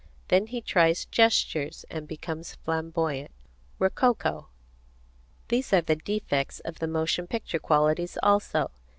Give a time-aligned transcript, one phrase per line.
[0.29, 3.29] Then he tries gestures, and becomes flamboyant,
[3.77, 4.47] rococo.
[5.49, 8.71] These are the defects of the motion picture qualities also.